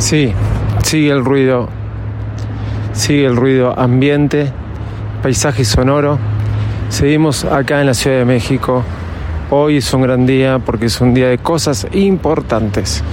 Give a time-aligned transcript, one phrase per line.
[0.00, 0.32] Sí,
[0.82, 1.68] sigue el ruido,
[2.94, 4.50] sigue el ruido ambiente,
[5.22, 6.18] paisaje sonoro.
[6.88, 8.82] Seguimos acá en la Ciudad de México.
[9.50, 13.04] Hoy es un gran día porque es un día de cosas importantes.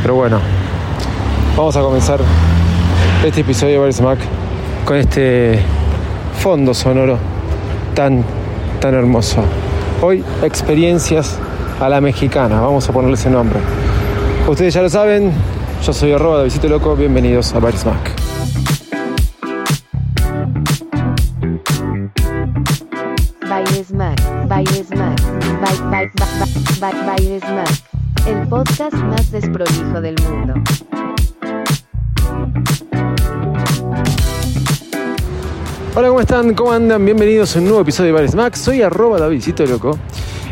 [0.00, 0.40] Pero bueno,
[1.54, 2.18] vamos a comenzar
[3.24, 4.18] este episodio de Bares Mac
[4.86, 5.60] con este
[6.40, 7.18] fondo sonoro
[7.94, 8.24] tan,
[8.80, 9.44] tan hermoso.
[10.00, 11.38] Hoy, experiencias
[11.78, 13.60] a la mexicana, vamos a ponerle ese nombre.
[14.48, 15.30] Ustedes ya lo saben,
[15.82, 17.98] yo soy arroba de Visito Loco, bienvenidos a Bares Mac.
[28.28, 30.54] El podcast más desprolijo del mundo.
[35.96, 36.54] Hola, ¿cómo están?
[36.54, 37.04] ¿Cómo andan?
[37.04, 38.54] Bienvenidos a un nuevo episodio de Bares Mac.
[38.54, 39.98] Soy arroba Davidcito Loco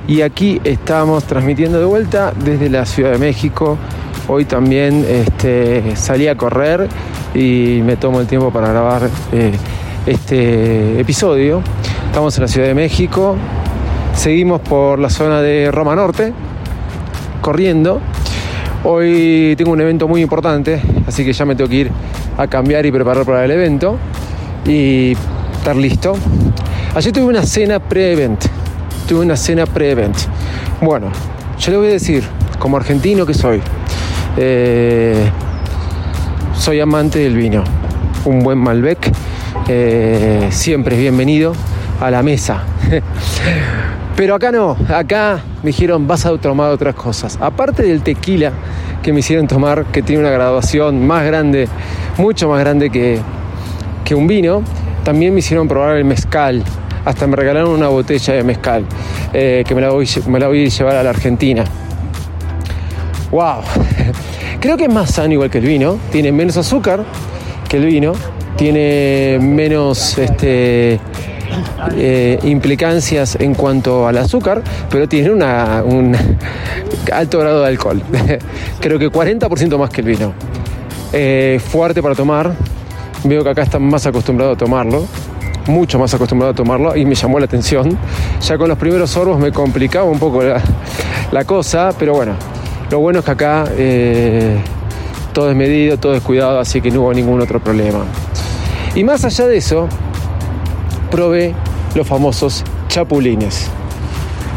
[0.09, 3.79] y aquí estamos transmitiendo de vuelta desde la Ciudad de México.
[4.33, 6.87] Hoy también este, salí a correr
[7.35, 9.51] y me tomo el tiempo para grabar eh,
[10.07, 11.61] este episodio.
[12.07, 13.35] Estamos en la Ciudad de México,
[14.15, 16.33] seguimos por la zona de Roma Norte,
[17.41, 18.01] corriendo.
[18.85, 21.91] Hoy tengo un evento muy importante, así que ya me tengo que ir
[22.39, 23.99] a cambiar y preparar para el evento
[24.65, 25.17] y
[25.55, 26.13] estar listo.
[26.95, 28.45] Ayer tuve una cena pre-event.
[29.09, 30.17] Tuve una cena pre-event.
[30.81, 31.09] Bueno,
[31.59, 32.23] yo le voy a decir,
[32.61, 33.61] como argentino que soy,
[34.43, 35.31] eh,
[36.55, 37.63] soy amante del vino.
[38.25, 39.13] Un buen Malbec
[39.69, 41.53] eh, siempre es bienvenido
[42.01, 42.63] a la mesa.
[44.17, 47.39] Pero acá no, acá me dijeron vas a tomar otras cosas.
[47.41, 48.53] Aparte del tequila
[49.03, 51.69] que me hicieron tomar, que tiene una graduación más grande,
[52.17, 53.19] mucho más grande que,
[54.05, 54.63] que un vino,
[55.05, 56.63] también me hicieron probar el mezcal.
[57.05, 58.85] Hasta me regalaron una botella de mezcal,
[59.33, 61.65] eh, que me la, voy, me la voy a llevar a la Argentina.
[63.31, 63.63] ¡Wow!
[64.61, 65.99] Creo que es más sano igual que el vino.
[66.11, 67.05] Tiene menos azúcar
[67.69, 68.13] que el vino.
[68.57, 71.01] Tiene menos este,
[71.97, 75.43] eh, implicancias en cuanto al azúcar, pero tiene un
[77.13, 78.03] alto grado de alcohol.
[78.81, 80.33] Creo que 40% más que el vino.
[81.13, 82.53] Eh, fuerte para tomar.
[83.25, 85.07] Veo que acá están más acostumbrados a tomarlo.
[85.67, 87.97] Mucho más acostumbrado a tomarlo y me llamó la atención.
[88.43, 92.35] Ya con los primeros sorbos me complicaba un poco la cosa, pero bueno,
[92.91, 94.59] lo bueno es que acá eh,
[95.33, 98.05] todo es medido, todo es cuidado, así que no hubo ningún otro problema.
[98.95, 99.89] Y más allá de eso,
[101.11, 101.55] probé
[101.95, 103.69] los famosos chapulines.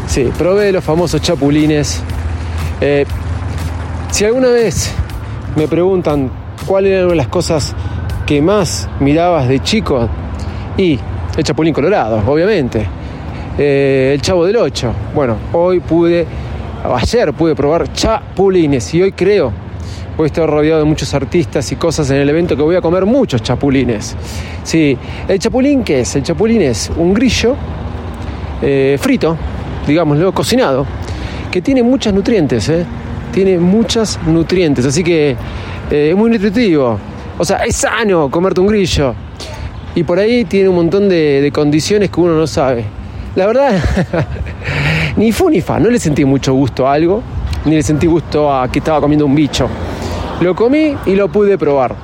[0.08, 2.02] Sí, probé los famosos chapulines.
[2.80, 3.06] Eh,
[4.10, 4.92] si alguna vez
[5.56, 6.30] me preguntan
[6.66, 7.74] cuáles eran las cosas
[8.26, 10.08] que más mirabas de chico,
[10.76, 10.98] y
[11.36, 12.86] el chapulín colorado, obviamente.
[13.56, 14.92] Eh, el chavo del 8.
[15.14, 16.26] Bueno, hoy pude,
[16.92, 19.52] ayer pude probar chapulines y hoy creo
[20.16, 22.80] voy a estar rodeado de muchos artistas y cosas en el evento que voy a
[22.80, 24.14] comer muchos chapulines.
[24.62, 24.96] Sí,
[25.26, 26.14] el chapulín, ¿qué es?
[26.16, 27.56] El chapulín es un grillo
[28.62, 29.36] eh, frito,
[29.86, 30.86] digámoslo, cocinado,
[31.50, 32.84] que tiene muchas nutrientes, ¿eh?
[33.32, 35.36] Tiene muchas nutrientes, así que
[35.90, 36.98] eh, es muy nutritivo.
[37.36, 39.14] O sea, es sano comerte un grillo.
[39.96, 42.84] y por ahí tiene un montón de condiciones que uno no sabe.
[43.34, 43.72] La verdad,
[45.16, 47.22] ni fu ni fa, no le sentí mucho gusto a algo,
[47.64, 49.68] ni le sentí gusto a que estaba comiendo un bicho.
[50.40, 51.94] Lo comí y lo pude probar.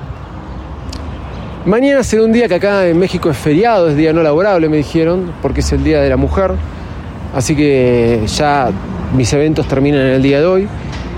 [1.65, 4.77] Mañana será un día que acá en México es feriado, es día no laborable, me
[4.77, 6.53] dijeron, porque es el Día de la Mujer.
[7.35, 8.69] Así que ya
[9.15, 10.67] mis eventos terminan el día de hoy.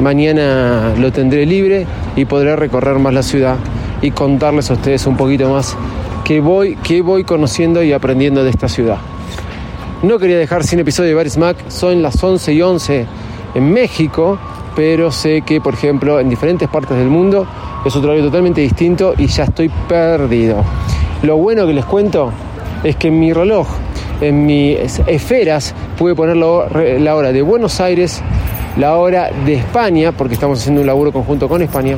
[0.02, 1.86] Mañana lo tendré libre
[2.16, 3.56] y podré recorrer más la ciudad
[4.02, 5.78] y contarles a ustedes un poquito más
[6.26, 8.98] qué voy, qué voy conociendo y aprendiendo de esta ciudad.
[10.04, 13.06] No quería dejar sin episodio de Baris Mac, son las 11 y 11
[13.56, 14.38] en México,
[14.76, 17.48] pero sé que, por ejemplo, en diferentes partes del mundo
[17.86, 20.58] es otro horario totalmente distinto y ya estoy perdido.
[21.22, 22.34] Lo bueno que les cuento
[22.84, 23.66] es que en mi reloj,
[24.20, 28.22] en mis esferas, pude poner la hora de Buenos Aires,
[28.76, 31.96] la hora de España, porque estamos haciendo un laburo conjunto con España,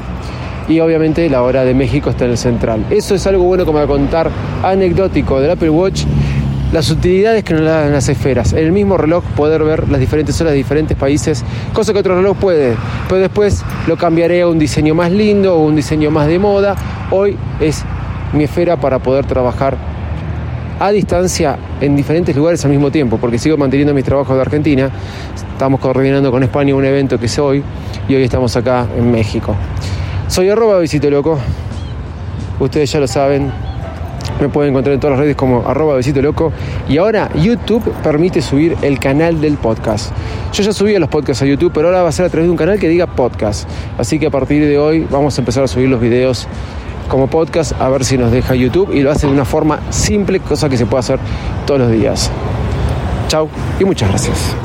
[0.68, 2.86] y obviamente la hora de México está en el central.
[2.92, 4.30] Eso es algo bueno como a contar
[4.62, 6.04] anecdótico del Apple Watch
[6.75, 8.51] las utilidades que nos dan las esferas.
[8.51, 11.42] En el mismo reloj poder ver las diferentes horas de diferentes países,
[11.72, 12.75] cosa que otro reloj puede.
[13.07, 16.75] Pero después lo cambiaré a un diseño más lindo o un diseño más de moda.
[17.12, 17.81] Hoy es
[18.33, 19.77] mi esfera para poder trabajar
[20.77, 24.89] a distancia en diferentes lugares al mismo tiempo, porque sigo manteniendo mis trabajos de Argentina.
[25.54, 27.63] Estamos coordinando con España un evento que es hoy
[28.10, 29.56] y hoy estamos acá en México.
[30.27, 31.39] Soy arroba visito loco.
[32.60, 33.50] Ustedes ya lo saben,
[34.40, 36.52] me pueden encontrar en todas las redes como arroba besito loco.
[36.88, 40.12] Y ahora YouTube permite subir el canal del podcast.
[40.54, 42.52] Yo ya subía los podcasts a YouTube, pero ahora va a ser a través de
[42.52, 43.68] un canal que diga podcast.
[43.98, 46.48] Así que a partir de hoy vamos a empezar a subir los videos
[47.08, 50.40] como podcast a ver si nos deja YouTube y lo hace de una forma simple,
[50.40, 51.20] cosa que se puede hacer
[51.66, 52.32] todos los días.
[53.28, 53.50] Chao
[53.80, 54.65] y muchas gracias.